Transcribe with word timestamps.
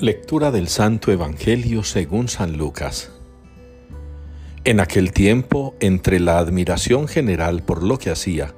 Lectura 0.00 0.52
del 0.52 0.68
Santo 0.68 1.10
Evangelio 1.10 1.82
según 1.82 2.28
San 2.28 2.56
Lucas. 2.56 3.10
En 4.62 4.78
aquel 4.78 5.10
tiempo, 5.10 5.74
entre 5.80 6.20
la 6.20 6.38
admiración 6.38 7.08
general 7.08 7.64
por 7.64 7.82
lo 7.82 7.98
que 7.98 8.10
hacía, 8.10 8.54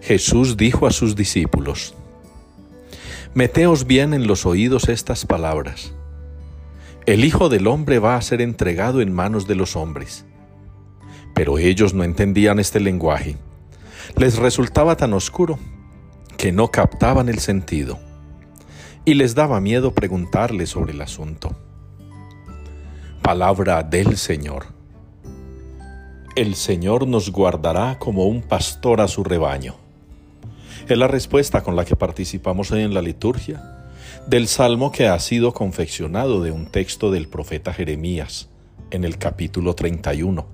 Jesús 0.00 0.56
dijo 0.56 0.86
a 0.86 0.90
sus 0.90 1.16
discípulos, 1.16 1.94
Meteos 3.34 3.86
bien 3.86 4.14
en 4.14 4.26
los 4.26 4.46
oídos 4.46 4.88
estas 4.88 5.26
palabras. 5.26 5.92
El 7.04 7.26
Hijo 7.26 7.50
del 7.50 7.66
Hombre 7.66 7.98
va 7.98 8.16
a 8.16 8.22
ser 8.22 8.40
entregado 8.40 9.02
en 9.02 9.12
manos 9.12 9.46
de 9.46 9.56
los 9.56 9.76
hombres. 9.76 10.24
Pero 11.34 11.58
ellos 11.58 11.92
no 11.92 12.04
entendían 12.04 12.58
este 12.58 12.80
lenguaje. 12.80 13.36
Les 14.16 14.38
resultaba 14.38 14.96
tan 14.96 15.12
oscuro 15.12 15.58
que 16.38 16.52
no 16.52 16.70
captaban 16.70 17.28
el 17.28 17.38
sentido 17.38 18.00
y 19.04 19.14
les 19.14 19.34
daba 19.34 19.60
miedo 19.60 19.92
preguntarle 19.94 20.66
sobre 20.66 20.92
el 20.92 21.00
asunto. 21.00 21.50
Palabra 23.22 23.82
del 23.82 24.16
Señor. 24.16 24.66
El 26.36 26.54
Señor 26.54 27.06
nos 27.06 27.30
guardará 27.30 27.98
como 27.98 28.26
un 28.26 28.42
pastor 28.42 29.00
a 29.00 29.08
su 29.08 29.24
rebaño. 29.24 29.74
Es 30.88 30.96
la 30.96 31.08
respuesta 31.08 31.62
con 31.62 31.76
la 31.76 31.84
que 31.84 31.96
participamos 31.96 32.70
hoy 32.72 32.82
en 32.82 32.94
la 32.94 33.02
liturgia 33.02 33.62
del 34.26 34.48
salmo 34.48 34.92
que 34.92 35.08
ha 35.08 35.18
sido 35.18 35.52
confeccionado 35.52 36.42
de 36.42 36.50
un 36.50 36.66
texto 36.66 37.10
del 37.10 37.28
profeta 37.28 37.72
Jeremías 37.72 38.48
en 38.90 39.04
el 39.04 39.18
capítulo 39.18 39.74
31. 39.74 40.46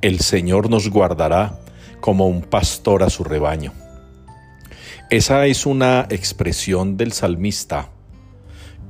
El 0.00 0.20
Señor 0.20 0.70
nos 0.70 0.88
guardará 0.88 1.58
como 2.00 2.26
un 2.28 2.42
pastor 2.42 3.02
a 3.02 3.10
su 3.10 3.24
rebaño. 3.24 3.72
Esa 5.10 5.46
es 5.46 5.64
una 5.64 6.06
expresión 6.10 6.98
del 6.98 7.12
salmista 7.12 7.88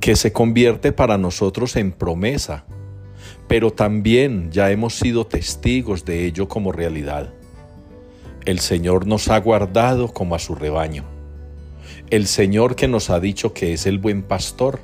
que 0.01 0.17
se 0.17 0.33
convierte 0.33 0.91
para 0.91 1.17
nosotros 1.17 1.77
en 1.77 1.93
promesa, 1.93 2.65
pero 3.47 3.71
también 3.71 4.51
ya 4.51 4.69
hemos 4.69 4.95
sido 4.95 5.25
testigos 5.25 6.03
de 6.03 6.25
ello 6.25 6.49
como 6.49 6.73
realidad. 6.73 7.33
El 8.43 8.59
Señor 8.59 9.07
nos 9.07 9.29
ha 9.29 9.39
guardado 9.39 10.13
como 10.13 10.35
a 10.35 10.39
su 10.39 10.55
rebaño. 10.55 11.05
El 12.09 12.27
Señor 12.27 12.75
que 12.75 12.89
nos 12.89 13.09
ha 13.09 13.21
dicho 13.21 13.53
que 13.53 13.71
es 13.71 13.85
el 13.85 13.97
buen 13.97 14.21
pastor, 14.21 14.81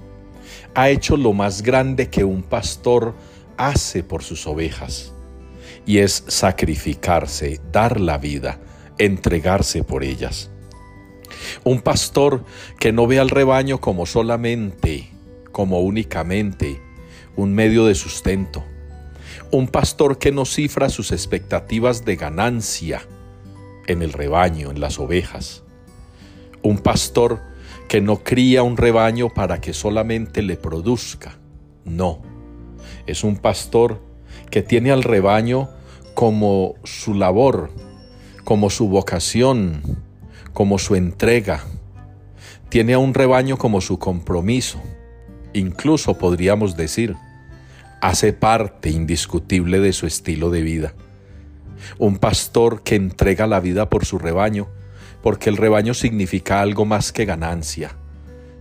ha 0.73 0.87
hecho 0.87 1.17
lo 1.17 1.33
más 1.33 1.63
grande 1.63 2.09
que 2.09 2.23
un 2.23 2.43
pastor 2.43 3.13
hace 3.57 4.03
por 4.03 4.23
sus 4.23 4.47
ovejas, 4.47 5.11
y 5.85 5.97
es 5.97 6.23
sacrificarse, 6.29 7.59
dar 7.73 7.99
la 7.99 8.17
vida, 8.17 8.61
entregarse 8.97 9.83
por 9.83 10.05
ellas. 10.05 10.49
Un 11.63 11.81
pastor 11.81 12.43
que 12.79 12.91
no 12.91 13.07
ve 13.07 13.19
al 13.19 13.29
rebaño 13.29 13.79
como 13.79 14.05
solamente, 14.05 15.09
como 15.51 15.79
únicamente 15.81 16.81
un 17.35 17.53
medio 17.53 17.85
de 17.85 17.95
sustento. 17.95 18.63
Un 19.51 19.67
pastor 19.67 20.17
que 20.17 20.31
no 20.31 20.45
cifra 20.45 20.89
sus 20.89 21.11
expectativas 21.11 22.05
de 22.05 22.15
ganancia 22.15 23.01
en 23.87 24.01
el 24.01 24.13
rebaño, 24.13 24.71
en 24.71 24.79
las 24.79 24.99
ovejas. 24.99 25.63
Un 26.61 26.79
pastor 26.79 27.41
que 27.87 28.01
no 28.01 28.23
cría 28.23 28.63
un 28.63 28.77
rebaño 28.77 29.29
para 29.29 29.61
que 29.61 29.73
solamente 29.73 30.41
le 30.41 30.57
produzca. 30.57 31.37
No, 31.83 32.21
es 33.05 33.23
un 33.23 33.37
pastor 33.37 34.01
que 34.49 34.63
tiene 34.63 34.91
al 34.91 35.03
rebaño 35.03 35.69
como 36.13 36.75
su 36.83 37.13
labor, 37.13 37.71
como 38.43 38.69
su 38.69 38.87
vocación, 38.87 39.81
como 40.53 40.79
su 40.79 40.95
entrega, 40.95 41.63
tiene 42.69 42.93
a 42.93 42.99
un 42.99 43.13
rebaño 43.13 43.57
como 43.57 43.81
su 43.81 43.99
compromiso, 43.99 44.81
incluso 45.53 46.17
podríamos 46.17 46.75
decir, 46.75 47.15
hace 48.01 48.33
parte 48.33 48.89
indiscutible 48.89 49.79
de 49.79 49.93
su 49.93 50.07
estilo 50.07 50.49
de 50.49 50.61
vida. 50.61 50.93
Un 51.97 52.17
pastor 52.17 52.83
que 52.83 52.95
entrega 52.95 53.47
la 53.47 53.59
vida 53.59 53.89
por 53.89 54.05
su 54.05 54.17
rebaño, 54.17 54.67
porque 55.21 55.49
el 55.49 55.57
rebaño 55.57 55.93
significa 55.93 56.61
algo 56.61 56.85
más 56.85 57.11
que 57.11 57.25
ganancia, 57.25 57.95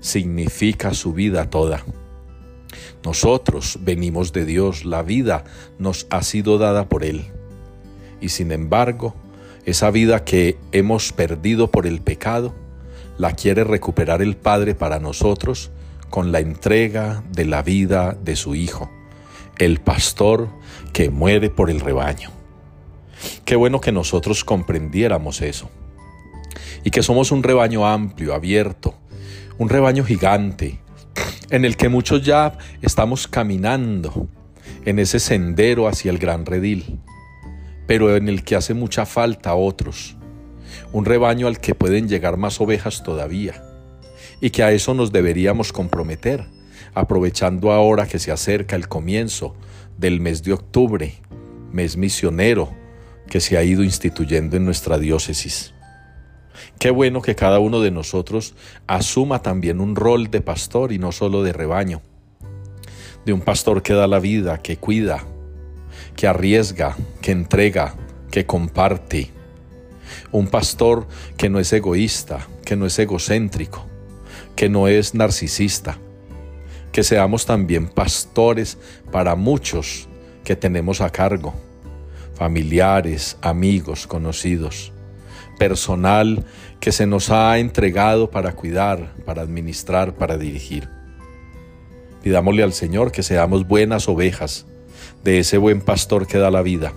significa 0.00 0.94
su 0.94 1.12
vida 1.12 1.50
toda. 1.50 1.84
Nosotros 3.04 3.78
venimos 3.82 4.32
de 4.32 4.44
Dios, 4.44 4.84
la 4.84 5.02
vida 5.02 5.44
nos 5.78 6.06
ha 6.10 6.22
sido 6.22 6.58
dada 6.58 6.88
por 6.88 7.04
Él. 7.04 7.26
Y 8.20 8.30
sin 8.30 8.50
embargo, 8.50 9.14
esa 9.66 9.90
vida 9.90 10.24
que 10.24 10.58
hemos 10.72 11.12
perdido 11.12 11.70
por 11.70 11.86
el 11.86 12.00
pecado, 12.00 12.54
la 13.16 13.32
quiere 13.32 13.64
recuperar 13.64 14.22
el 14.22 14.36
Padre 14.36 14.74
para 14.74 14.98
nosotros 14.98 15.70
con 16.10 16.32
la 16.32 16.40
entrega 16.40 17.22
de 17.30 17.44
la 17.44 17.62
vida 17.62 18.16
de 18.22 18.36
su 18.36 18.54
Hijo, 18.54 18.90
el 19.58 19.80
pastor 19.80 20.48
que 20.92 21.10
muere 21.10 21.50
por 21.50 21.70
el 21.70 21.80
rebaño. 21.80 22.30
Qué 23.44 23.56
bueno 23.56 23.80
que 23.80 23.92
nosotros 23.92 24.44
comprendiéramos 24.44 25.40
eso 25.40 25.70
y 26.82 26.90
que 26.90 27.02
somos 27.02 27.32
un 27.32 27.42
rebaño 27.42 27.86
amplio, 27.86 28.34
abierto, 28.34 28.94
un 29.56 29.68
rebaño 29.68 30.04
gigante, 30.04 30.80
en 31.50 31.64
el 31.64 31.76
que 31.76 31.88
muchos 31.88 32.22
ya 32.22 32.58
estamos 32.82 33.28
caminando 33.28 34.28
en 34.84 34.98
ese 34.98 35.20
sendero 35.20 35.88
hacia 35.88 36.10
el 36.10 36.18
gran 36.18 36.44
redil 36.44 37.00
pero 37.86 38.16
en 38.16 38.28
el 38.28 38.44
que 38.44 38.56
hace 38.56 38.74
mucha 38.74 39.06
falta 39.06 39.50
a 39.50 39.54
otros. 39.54 40.16
Un 40.92 41.04
rebaño 41.04 41.46
al 41.46 41.60
que 41.60 41.74
pueden 41.74 42.08
llegar 42.08 42.36
más 42.36 42.60
ovejas 42.60 43.02
todavía. 43.02 43.62
Y 44.40 44.50
que 44.50 44.62
a 44.62 44.72
eso 44.72 44.94
nos 44.94 45.12
deberíamos 45.12 45.72
comprometer, 45.72 46.46
aprovechando 46.94 47.72
ahora 47.72 48.06
que 48.06 48.18
se 48.18 48.32
acerca 48.32 48.76
el 48.76 48.88
comienzo 48.88 49.54
del 49.98 50.20
mes 50.20 50.42
de 50.42 50.52
octubre, 50.52 51.14
mes 51.72 51.96
misionero 51.96 52.74
que 53.28 53.40
se 53.40 53.56
ha 53.56 53.64
ido 53.64 53.82
instituyendo 53.82 54.56
en 54.56 54.64
nuestra 54.64 54.98
diócesis. 54.98 55.74
Qué 56.78 56.90
bueno 56.90 57.22
que 57.22 57.34
cada 57.34 57.58
uno 57.58 57.80
de 57.80 57.90
nosotros 57.90 58.54
asuma 58.86 59.42
también 59.42 59.80
un 59.80 59.96
rol 59.96 60.30
de 60.30 60.40
pastor 60.40 60.92
y 60.92 60.98
no 60.98 61.12
solo 61.12 61.42
de 61.42 61.52
rebaño, 61.52 62.02
de 63.24 63.32
un 63.32 63.40
pastor 63.40 63.82
que 63.82 63.94
da 63.94 64.06
la 64.06 64.20
vida, 64.20 64.58
que 64.58 64.76
cuida, 64.76 65.24
que 66.16 66.26
arriesga, 66.26 66.96
que 67.20 67.32
entrega, 67.32 67.94
que 68.30 68.46
comparte. 68.46 69.30
Un 70.32 70.48
pastor 70.48 71.06
que 71.36 71.48
no 71.48 71.58
es 71.58 71.72
egoísta, 71.72 72.46
que 72.64 72.76
no 72.76 72.86
es 72.86 72.98
egocéntrico, 72.98 73.86
que 74.56 74.68
no 74.68 74.88
es 74.88 75.14
narcisista. 75.14 75.98
Que 76.92 77.02
seamos 77.02 77.46
también 77.46 77.88
pastores 77.88 78.78
para 79.10 79.34
muchos 79.34 80.08
que 80.44 80.56
tenemos 80.56 81.00
a 81.00 81.10
cargo, 81.10 81.54
familiares, 82.34 83.36
amigos, 83.40 84.06
conocidos, 84.06 84.92
personal 85.58 86.44
que 86.80 86.92
se 86.92 87.06
nos 87.06 87.30
ha 87.30 87.58
entregado 87.58 88.30
para 88.30 88.52
cuidar, 88.52 89.14
para 89.24 89.42
administrar, 89.42 90.14
para 90.14 90.36
dirigir. 90.36 90.88
Pidámosle 92.22 92.62
al 92.62 92.72
Señor 92.72 93.10
que 93.10 93.22
seamos 93.22 93.66
buenas 93.66 94.08
ovejas, 94.08 94.66
de 95.24 95.38
ese 95.38 95.58
buen 95.58 95.80
pastor 95.80 96.26
que 96.26 96.38
da 96.38 96.50
la 96.50 96.62
vida, 96.62 96.92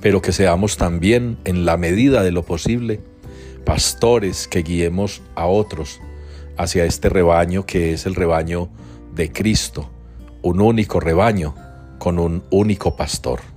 pero 0.00 0.20
que 0.20 0.32
seamos 0.32 0.76
también, 0.76 1.38
en 1.44 1.64
la 1.64 1.76
medida 1.76 2.22
de 2.22 2.32
lo 2.32 2.42
posible, 2.42 3.00
pastores 3.64 4.48
que 4.48 4.62
guiemos 4.62 5.22
a 5.36 5.46
otros 5.46 6.00
hacia 6.56 6.84
este 6.84 7.08
rebaño 7.08 7.64
que 7.64 7.92
es 7.92 8.06
el 8.06 8.16
rebaño 8.16 8.68
de 9.14 9.32
Cristo, 9.32 9.88
un 10.42 10.60
único 10.60 10.98
rebaño 10.98 11.54
con 11.98 12.18
un 12.18 12.42
único 12.50 12.96
pastor. 12.96 13.51